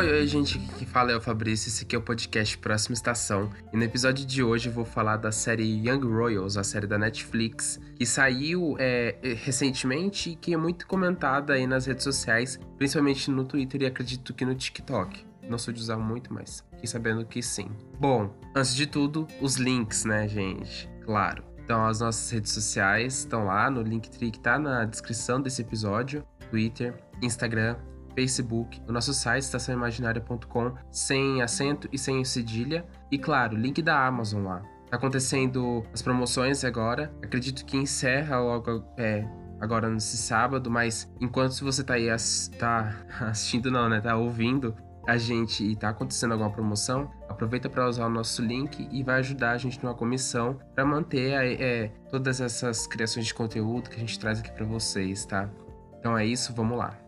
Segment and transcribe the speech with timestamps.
[0.00, 3.50] Oi, oi, gente, que fala é o Fabrício, esse aqui é o podcast Próxima Estação.
[3.70, 6.96] E no episódio de hoje eu vou falar da série Young Royals, a série da
[6.96, 13.30] Netflix, que saiu é, recentemente e que é muito comentada aí nas redes sociais, principalmente
[13.30, 15.22] no Twitter e acredito que no TikTok.
[15.46, 17.70] Não sou de usar muito, mas fiquei sabendo que sim.
[17.98, 20.88] Bom, antes de tudo, os links, né, gente?
[21.04, 21.44] Claro.
[21.62, 26.24] Então, as nossas redes sociais estão lá no Linktree que tá na descrição desse episódio:
[26.50, 27.76] Twitter, Instagram,
[28.20, 34.44] Facebook, o nosso site estaçãoimaginária.com, sem acento e sem cedilha, e claro, link da Amazon
[34.44, 34.62] lá.
[34.90, 39.26] Tá acontecendo as promoções agora, acredito que encerra logo é,
[39.58, 44.76] agora nesse sábado, mas enquanto você tá aí ass tá assistindo não, né, tá ouvindo
[45.06, 49.20] a gente e tá acontecendo alguma promoção, aproveita para usar o nosso link e vai
[49.20, 54.00] ajudar a gente numa comissão para manter é, todas essas criações de conteúdo que a
[54.00, 55.48] gente traz aqui para vocês, tá?
[55.98, 56.98] Então é isso, vamos lá.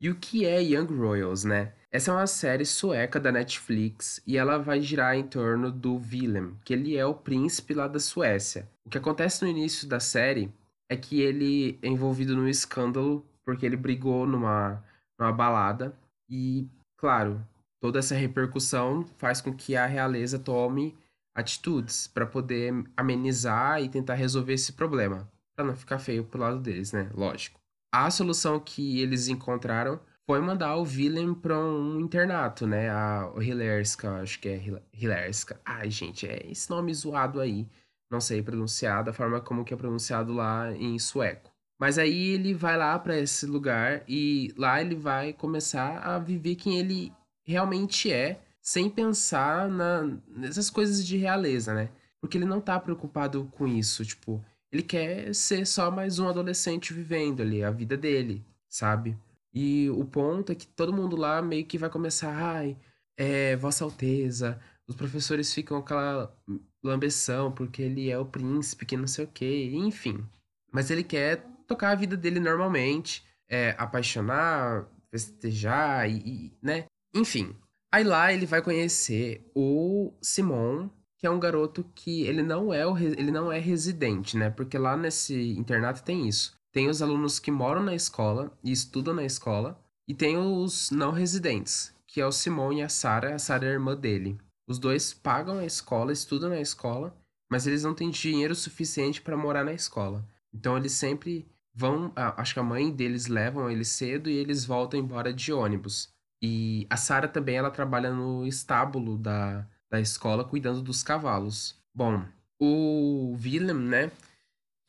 [0.00, 1.74] E o que é Young Royals, né?
[1.90, 6.54] Essa é uma série sueca da Netflix e ela vai girar em torno do Willem,
[6.64, 8.68] que ele é o príncipe lá da Suécia.
[8.86, 10.52] O que acontece no início da série
[10.88, 14.84] é que ele é envolvido num escândalo porque ele brigou numa,
[15.18, 15.94] numa balada
[16.28, 17.44] e, claro,
[17.80, 20.96] toda essa repercussão faz com que a realeza tome
[21.34, 25.28] atitudes para poder amenizar e tentar resolver esse problema
[25.58, 27.10] para não ficar feio pro lado deles, né?
[27.12, 27.58] Lógico.
[27.92, 32.88] A solução que eles encontraram foi mandar o Willem para um internato, né?
[32.90, 35.60] A Hilerska, acho que é Hilerska.
[35.64, 37.66] Ai, gente, é esse nome zoado aí.
[38.08, 41.50] Não sei pronunciar da forma como que é pronunciado lá em sueco.
[41.80, 46.54] Mas aí ele vai lá para esse lugar e lá ele vai começar a viver
[46.54, 47.12] quem ele
[47.44, 51.90] realmente é, sem pensar na, nessas coisas de realeza, né?
[52.20, 56.92] Porque ele não tá preocupado com isso, tipo, ele quer ser só mais um adolescente
[56.92, 59.16] vivendo ali a vida dele, sabe?
[59.52, 62.76] E o ponto é que todo mundo lá meio que vai começar, ai,
[63.16, 66.36] é, Vossa Alteza, os professores ficam com aquela
[66.82, 70.24] lambeção porque ele é o príncipe, que não sei o quê, enfim.
[70.72, 76.86] Mas ele quer tocar a vida dele normalmente, é, apaixonar, festejar e, e, né?
[77.14, 77.56] Enfim.
[77.90, 82.86] Aí lá ele vai conhecer o Simon, que é um garoto que ele não é
[82.86, 84.50] o, ele não é residente, né?
[84.50, 86.56] Porque lá nesse internato tem isso.
[86.72, 91.10] Tem os alunos que moram na escola e estudam na escola, e tem os não
[91.10, 94.38] residentes, que é o Simon e a Sara, a Sara é a irmã dele.
[94.66, 97.16] Os dois pagam a escola, estudam na escola,
[97.50, 100.24] mas eles não têm dinheiro suficiente para morar na escola.
[100.52, 105.00] Então eles sempre vão, acho que a mãe deles levam eles cedo e eles voltam
[105.00, 106.10] embora de ônibus.
[106.42, 111.76] E a Sara também ela trabalha no estábulo da da escola cuidando dos cavalos.
[111.94, 112.24] Bom,
[112.58, 114.12] o Willem, né?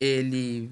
[0.00, 0.70] Ele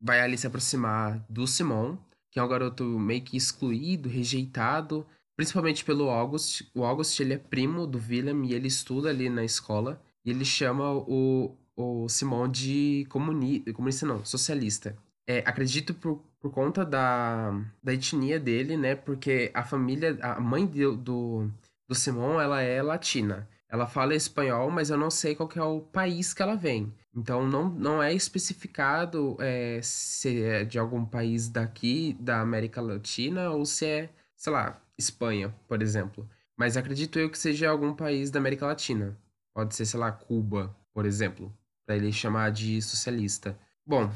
[0.00, 1.96] vai ali se aproximar do Simon,
[2.30, 5.06] que é um garoto meio que excluído, rejeitado,
[5.36, 6.62] principalmente pelo August.
[6.74, 10.02] O August ele é primo do Willem e ele estuda ali na escola.
[10.24, 14.96] E ele chama o, o Simon de comuni, comunista, não, socialista.
[15.26, 18.94] É, acredito por, por conta da, da etnia dele, né?
[18.94, 21.50] Porque a família, a mãe do, do
[21.90, 23.48] do Simon, ela é latina.
[23.68, 26.94] Ela fala espanhol, mas eu não sei qual é o país que ela vem.
[27.12, 33.50] Então não, não é especificado é, se é de algum país daqui, da América Latina,
[33.50, 36.30] ou se é, sei lá, Espanha, por exemplo.
[36.56, 39.18] Mas acredito eu que seja algum país da América Latina.
[39.52, 41.52] Pode ser, sei lá, Cuba, por exemplo,
[41.84, 43.58] para ele chamar de socialista.
[43.84, 44.08] Bom,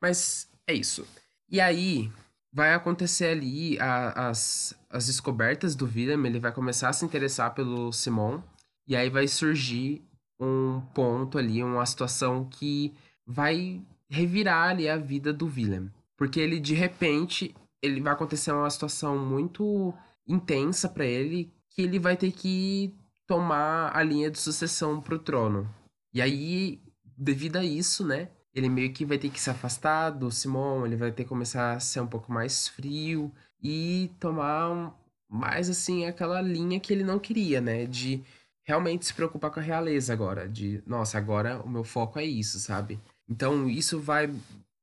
[0.00, 1.04] mas é isso.
[1.48, 2.08] E aí,
[2.56, 7.54] vai acontecer ali a, as, as descobertas do Willem, ele vai começar a se interessar
[7.54, 8.40] pelo Simon,
[8.88, 10.02] e aí vai surgir
[10.40, 12.94] um ponto ali, uma situação que
[13.26, 15.92] vai revirar ali a vida do Willem.
[16.16, 19.92] Porque ele, de repente, ele vai acontecer uma situação muito
[20.26, 22.94] intensa para ele, que ele vai ter que
[23.26, 25.68] tomar a linha de sucessão pro trono.
[26.14, 26.80] E aí,
[27.18, 30.96] devido a isso, né, ele meio que vai ter que se afastar do Simon, ele
[30.96, 33.30] vai ter que começar a ser um pouco mais frio
[33.62, 34.90] e tomar um,
[35.28, 37.84] mais assim aquela linha que ele não queria, né?
[37.84, 38.24] De
[38.64, 42.58] realmente se preocupar com a realeza agora, de nossa, agora o meu foco é isso,
[42.58, 42.98] sabe?
[43.28, 44.32] Então isso vai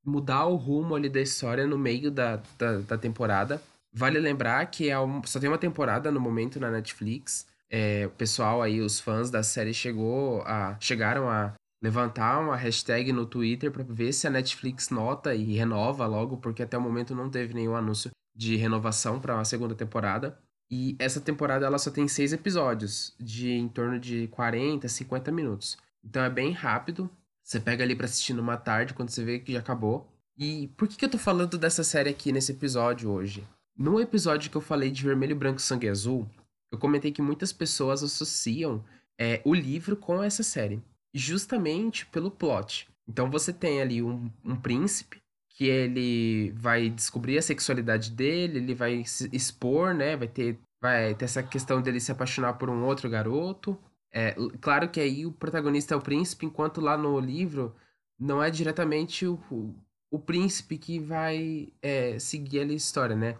[0.06, 3.60] mudar o rumo ali da história no meio da, da, da temporada.
[3.92, 7.46] Vale lembrar que é um, só tem uma temporada no momento na Netflix.
[7.68, 11.54] É, o pessoal aí, os fãs da série chegou a, chegaram a
[11.84, 16.62] levantar uma hashtag no Twitter para ver se a Netflix nota e renova logo, porque
[16.62, 20.38] até o momento não teve nenhum anúncio de renovação para a segunda temporada.
[20.70, 25.76] E essa temporada ela só tem seis episódios, de em torno de 40, 50 minutos.
[26.02, 27.10] Então é bem rápido.
[27.42, 30.10] Você pega ali para assistir numa tarde quando você vê que já acabou.
[30.36, 33.46] E por que, que eu tô falando dessa série aqui nesse episódio hoje?
[33.76, 36.28] no episódio que eu falei de Vermelho, Branco, Sangue Azul,
[36.70, 38.84] eu comentei que muitas pessoas associam
[39.18, 40.82] é, o livro com essa série,
[41.14, 42.88] justamente pelo plot.
[43.08, 48.74] Então você tem ali um, um príncipe que ele vai descobrir a sexualidade dele, ele
[48.74, 50.16] vai se expor, né?
[50.16, 53.78] Vai ter, vai ter essa questão dele se apaixonar por um outro garoto.
[54.12, 57.74] É, claro que aí o protagonista é o príncipe, enquanto lá no livro
[58.18, 59.74] não é diretamente o, o,
[60.10, 63.36] o príncipe que vai é, seguir a história, né?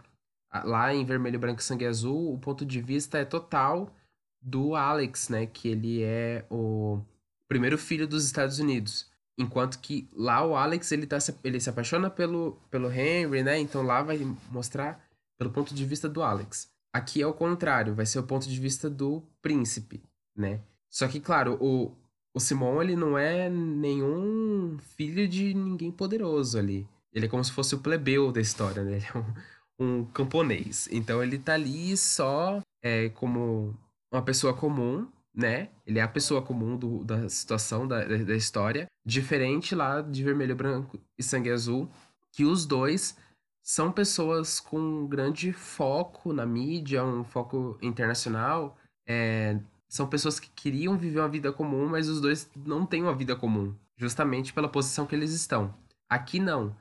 [0.65, 3.93] Lá em Vermelho, Branco e Sangue Azul, o ponto de vista é total
[4.41, 5.47] do Alex, né?
[5.47, 7.01] Que ele é o
[7.49, 9.11] primeiro filho dos Estados Unidos.
[9.39, 13.59] Enquanto que lá o Alex, ele, tá, ele se apaixona pelo, pelo Henry, né?
[13.59, 14.19] Então lá vai
[14.51, 15.05] mostrar
[15.37, 16.71] pelo ponto de vista do Alex.
[16.93, 20.01] Aqui é o contrário, vai ser o ponto de vista do príncipe,
[20.37, 20.61] né?
[20.89, 21.93] Só que, claro, o,
[22.33, 26.87] o Simon, ele não é nenhum filho de ninguém poderoso ali.
[27.13, 28.97] Ele é como se fosse o plebeu da história, né?
[28.99, 30.89] Ele é um, um camponês.
[30.91, 33.77] Então ele tá ali só é, como
[34.13, 35.69] uma pessoa comum, né?
[35.87, 38.87] Ele é a pessoa comum do, da situação, da, da história.
[39.05, 41.91] Diferente lá de Vermelho, Branco e Sangue Azul,
[42.33, 43.17] que os dois
[43.63, 48.77] são pessoas com um grande foco na mídia, um foco internacional.
[49.07, 49.59] É,
[49.89, 53.35] são pessoas que queriam viver uma vida comum, mas os dois não têm uma vida
[53.35, 55.75] comum, justamente pela posição que eles estão.
[56.09, 56.77] Aqui não.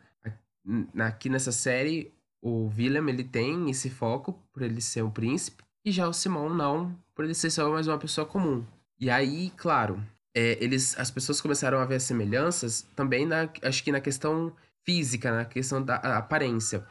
[0.99, 5.91] Aqui nessa série, o Willem ele tem esse foco por ele ser um príncipe, e
[5.91, 8.65] já o Simão não, por ele ser só mais uma pessoa comum.
[8.99, 10.01] E aí, claro,
[10.35, 14.55] é, eles, as pessoas começaram a ver as semelhanças também, na, acho que na questão
[14.85, 16.85] física, na questão da aparência.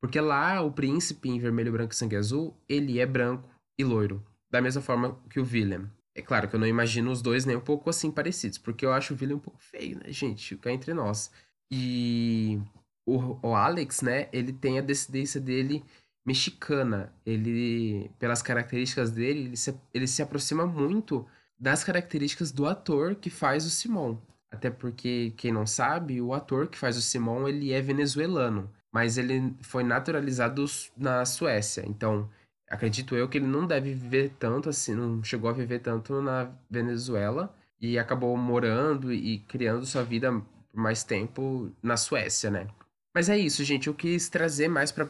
[0.00, 3.48] Porque lá, o príncipe em vermelho, branco e sangue azul, ele é branco
[3.78, 4.24] e loiro.
[4.50, 5.90] Da mesma forma que o Willem.
[6.14, 8.92] É claro que eu não imagino os dois nem um pouco assim parecidos, porque eu
[8.92, 10.56] acho o Willem um pouco feio, né, gente?
[10.56, 11.30] Ficar entre nós.
[11.70, 12.60] E
[13.06, 15.84] o, o Alex, né, ele tem a descendência dele
[16.30, 17.12] mexicana.
[17.26, 21.26] Ele, pelas características dele, ele se, ele se aproxima muito
[21.58, 24.16] das características do ator que faz o Simon.
[24.50, 28.70] Até porque, quem não sabe, o ator que faz o Simon, ele é venezuelano.
[28.92, 30.64] Mas ele foi naturalizado
[30.96, 31.84] na Suécia.
[31.86, 32.28] Então,
[32.68, 36.50] acredito eu que ele não deve viver tanto assim, não chegou a viver tanto na
[36.68, 37.54] Venezuela.
[37.80, 42.66] E acabou morando e criando sua vida por mais tempo na Suécia, né?
[43.14, 43.86] Mas é isso, gente.
[43.86, 45.08] Eu quis trazer mais para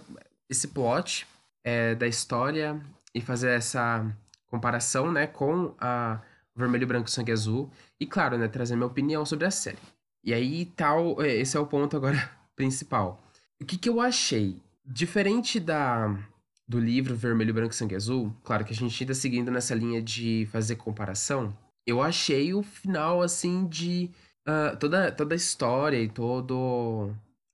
[0.51, 1.27] esse plot
[1.65, 2.81] é, da história
[3.15, 4.05] e fazer essa
[4.49, 6.21] comparação, né, com a
[6.55, 7.71] Vermelho, Branco e Sangue Azul.
[7.99, 9.79] E, claro, né, trazer minha opinião sobre a série.
[10.25, 13.23] E aí, tal, é, esse é o ponto agora principal.
[13.61, 14.61] O que, que eu achei?
[14.85, 16.19] Diferente da
[16.67, 20.01] do livro Vermelho, Branco e Sangue Azul, claro que a gente ainda seguindo nessa linha
[20.01, 21.53] de fazer comparação,
[21.85, 24.09] eu achei o final, assim, de...
[24.47, 27.13] Uh, toda, toda a história e todo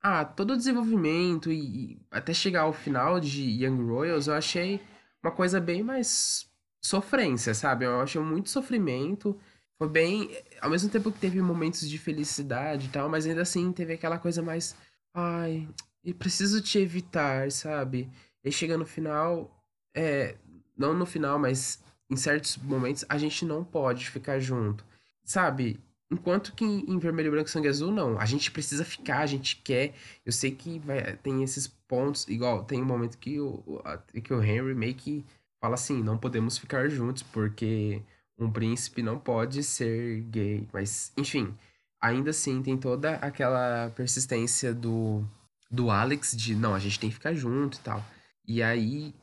[0.08, 4.80] ah, todo o desenvolvimento e, e até chegar ao final de Young Royals, eu achei
[5.20, 6.48] uma coisa bem mais
[6.80, 7.86] sofrência, sabe?
[7.86, 9.36] Eu achei muito sofrimento.
[9.76, 10.30] Foi bem.
[10.60, 14.16] Ao mesmo tempo que teve momentos de felicidade e tal, mas ainda assim teve aquela
[14.16, 14.76] coisa mais.
[15.12, 15.68] Ai,
[16.04, 18.08] eu preciso te evitar, sabe?
[18.44, 19.50] E chega no final.
[19.94, 20.36] É.
[20.78, 24.84] Não no final, mas em certos momentos a gente não pode ficar junto.
[25.24, 25.80] Sabe?
[26.10, 28.18] Enquanto que em vermelho, branco, sangue azul, não.
[28.18, 29.94] A gente precisa ficar, a gente quer.
[30.24, 33.82] Eu sei que vai, tem esses pontos, igual tem um momento que o,
[34.22, 35.24] que o Henry meio que
[35.60, 38.02] fala assim: não podemos ficar juntos porque
[38.38, 40.68] um príncipe não pode ser gay.
[40.72, 41.52] Mas, enfim,
[42.00, 45.24] ainda assim tem toda aquela persistência do,
[45.70, 48.04] do Alex de não, a gente tem que ficar junto e tal.
[48.46, 49.14] E aí,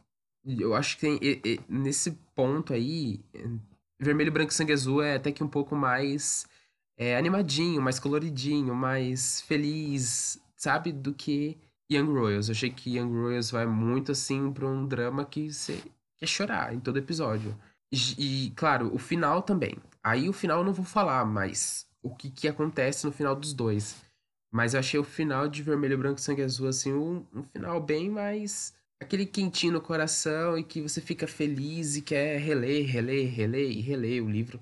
[0.45, 3.21] eu acho que tem, e, e, nesse ponto aí,
[3.99, 6.45] vermelho, branco, sangue azul é até que um pouco mais
[6.97, 10.91] é, animadinho, mais coloridinho, mais feliz, sabe?
[10.91, 11.57] Do que
[11.91, 12.49] Young Royals.
[12.49, 15.81] Eu achei que Young Royals vai muito assim pra um drama que você
[16.17, 17.57] quer chorar em todo episódio.
[17.91, 19.77] E, e, claro, o final também.
[20.03, 23.53] Aí o final eu não vou falar, mas o que, que acontece no final dos
[23.53, 24.03] dois.
[24.51, 28.09] Mas eu achei o final de Vermelho, Branco Sangue Azul, assim, um, um final bem
[28.09, 28.73] mais.
[29.01, 33.81] aquele quentinho no coração e que você fica feliz e quer reler, reler, reler e
[33.81, 34.59] reler o livro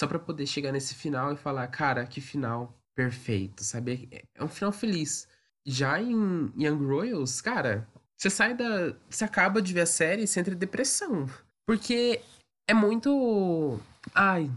[0.00, 4.08] só para poder chegar nesse final e falar, cara, que final perfeito, sabe?
[4.34, 5.28] É um final feliz.
[5.66, 8.96] Já em Young Royals, cara, você sai da.
[9.10, 11.28] Você acaba de ver a série e você entra em depressão.
[11.66, 12.22] Porque
[12.66, 13.78] é muito.
[14.14, 14.50] Ai.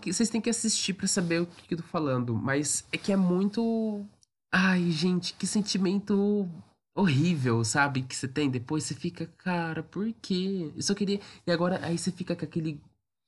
[0.00, 2.34] Que, vocês têm que assistir para saber o que eu tô falando.
[2.34, 4.06] Mas é que é muito.
[4.50, 6.48] Ai, gente, que sentimento
[6.96, 8.02] horrível, sabe?
[8.02, 8.50] Que você tem.
[8.50, 10.72] Depois você fica, cara, por quê?
[10.74, 11.20] Eu só queria.
[11.46, 12.80] E agora aí você fica com aquele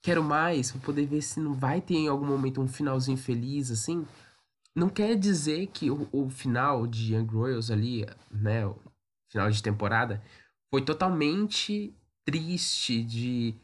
[0.03, 3.71] quero mais, pra poder ver se não vai ter em algum momento um finalzinho feliz,
[3.71, 4.07] assim.
[4.75, 8.77] Não quer dizer que o, o final de Young Royals ali, né, o
[9.29, 10.23] final de temporada,
[10.71, 13.55] foi totalmente triste de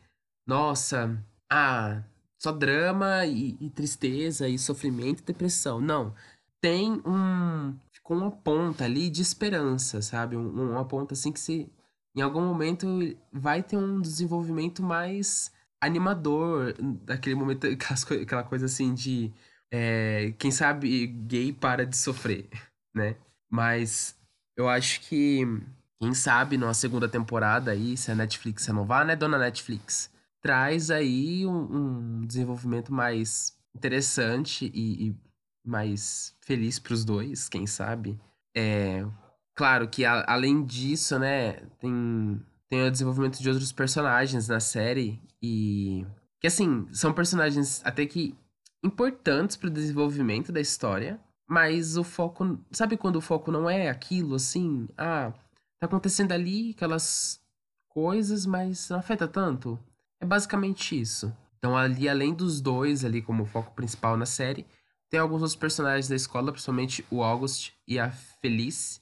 [0.47, 2.03] nossa, ah,
[2.39, 5.81] só drama e, e tristeza e sofrimento e depressão.
[5.81, 6.15] Não.
[6.61, 7.77] Tem um.
[7.91, 10.37] Ficou uma ponta ali de esperança, sabe?
[10.37, 11.71] Um, uma ponta assim que se.
[12.15, 12.87] Em algum momento
[13.33, 17.67] vai ter um desenvolvimento mais animador daquele momento,
[18.23, 19.33] aquela coisa assim de.
[19.71, 22.49] É, quem sabe gay para de sofrer,
[22.95, 23.17] né?
[23.51, 24.17] Mas
[24.57, 25.43] eu acho que.
[25.99, 30.11] Quem sabe numa segunda temporada aí, se a Netflix renovar, né, dona Netflix?
[30.47, 35.17] traz aí um, um desenvolvimento mais interessante e, e
[35.67, 38.17] mais feliz para os dois, quem sabe.
[38.57, 39.05] É,
[39.57, 45.21] claro que a, além disso, né, tem, tem o desenvolvimento de outros personagens na série
[45.43, 46.05] e
[46.41, 48.37] que assim, são personagens até que
[48.83, 53.89] importantes para o desenvolvimento da história, mas o foco, sabe quando o foco não é
[53.89, 55.33] aquilo assim, ah,
[55.79, 57.41] tá acontecendo ali aquelas
[57.89, 59.79] coisas, mas não afeta tanto.
[60.21, 61.35] É basicamente isso.
[61.59, 64.67] Então, ali, além dos dois ali como foco principal na série,
[65.09, 69.01] tem alguns outros personagens da escola, principalmente o August e a Felice,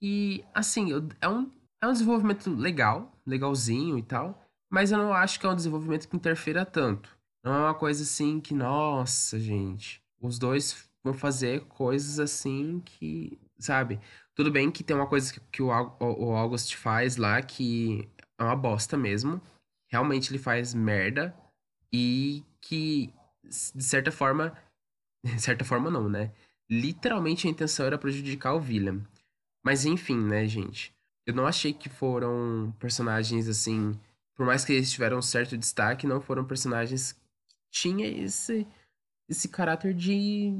[0.00, 0.88] que, assim,
[1.20, 1.50] é um,
[1.82, 6.08] é um desenvolvimento legal, legalzinho e tal, mas eu não acho que é um desenvolvimento
[6.08, 7.18] que interfira tanto.
[7.44, 13.36] Não é uma coisa assim que, nossa, gente, os dois vão fazer coisas assim que,
[13.58, 14.00] sabe?
[14.32, 18.08] Tudo bem que tem uma coisa que, que o, o August faz lá que
[18.38, 19.42] é uma bosta mesmo,
[19.90, 21.36] realmente ele faz merda
[21.92, 23.12] e que,
[23.74, 24.56] de certa forma,
[25.24, 26.32] de certa forma não, né?
[26.70, 29.02] Literalmente a intenção era prejudicar o William.
[29.64, 30.94] Mas enfim, né, gente?
[31.26, 33.98] Eu não achei que foram personagens assim,
[34.34, 38.66] por mais que eles tiveram um certo destaque, não foram personagens que tinha esse
[39.28, 40.52] esse caráter de,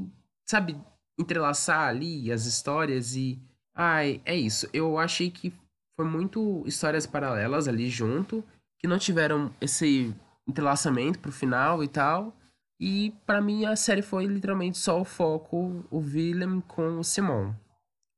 [0.49, 0.75] sabe,
[1.19, 3.39] entrelaçar ali as histórias e
[3.75, 4.67] ai, é isso.
[4.73, 5.53] Eu achei que
[5.95, 8.43] foi muito histórias paralelas ali junto
[8.79, 10.13] que não tiveram esse
[10.47, 12.35] entrelaçamento pro final e tal.
[12.79, 17.53] E para mim a série foi literalmente só o foco, o Willem com o Simon.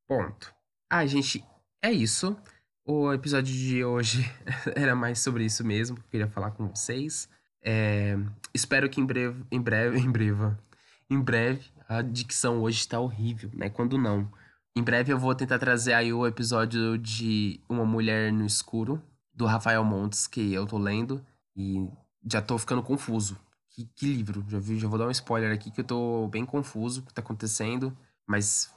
[0.07, 0.53] Ponto.
[0.89, 1.43] Ah, gente,
[1.85, 2.35] é isso.
[2.83, 4.23] O episódio de hoje
[4.75, 7.29] era mais sobre isso mesmo que eu queria falar com vocês.
[7.63, 8.17] É,
[8.53, 10.57] espero que em breve, em breve, em breve,
[11.09, 13.69] em breve, a dicção hoje está horrível, né?
[13.69, 14.31] Quando não.
[14.75, 19.01] Em breve eu vou tentar trazer aí o episódio de Uma Mulher no Escuro,
[19.33, 21.23] do Rafael Montes, que eu tô lendo
[21.55, 21.87] e
[22.29, 23.37] já tô ficando confuso.
[23.69, 24.43] Que, que livro?
[24.49, 27.13] Já, vi, já vou dar um spoiler aqui que eu tô bem confuso o que
[27.13, 27.95] tá acontecendo,
[28.27, 28.73] mas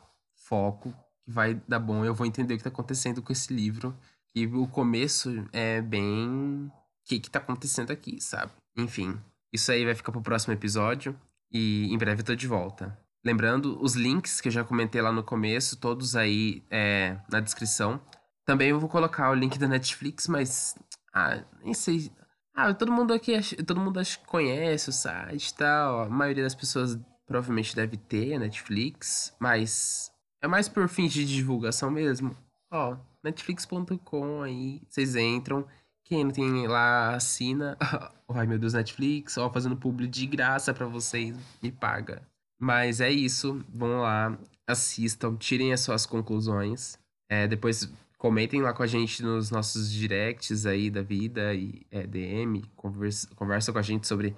[0.47, 0.95] foco
[1.29, 2.05] vai dar bom.
[2.05, 3.95] Eu vou entender o que tá acontecendo com esse livro.
[4.35, 6.67] E o começo é bem.
[6.67, 6.73] O
[7.05, 8.53] que que tá acontecendo aqui, sabe?
[8.77, 9.19] Enfim,
[9.53, 11.19] isso aí vai ficar pro próximo episódio.
[11.53, 12.99] E em breve eu tô de volta.
[13.25, 18.01] Lembrando, os links que eu já comentei lá no começo, todos aí é, na descrição.
[18.45, 20.75] Também eu vou colocar o link da Netflix, mas.
[21.13, 22.11] Ah, nem sei.
[22.55, 26.03] Ah, todo mundo aqui, todo mundo acho que conhece o site e tal.
[26.03, 30.11] A maioria das pessoas provavelmente deve ter a Netflix, mas
[30.43, 32.37] é mais por fins de divulgação mesmo.
[32.71, 35.67] Ó, netflix.com aí, vocês entram.
[36.05, 37.77] Quem não tem lá, assina.
[38.29, 42.23] Ai meu Deus, Netflix, ó, fazendo publi de graça para vocês, me paga.
[42.61, 46.99] Mas é isso, vão lá, assistam, tirem as suas conclusões.
[47.31, 52.05] É, depois Comentem lá com a gente nos nossos directs aí da vida e é,
[52.05, 54.35] DM, conversa, conversa com a gente sobre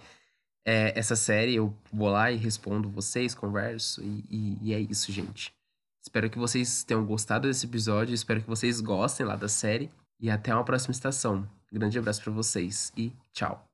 [0.66, 1.54] é, essa série.
[1.54, 5.54] Eu vou lá e respondo vocês, converso e, e, e é isso, gente.
[6.02, 10.30] Espero que vocês tenham gostado desse episódio, espero que vocês gostem lá da série e
[10.30, 11.46] até uma próxima estação.
[11.72, 13.66] Grande abraço para vocês e tchau.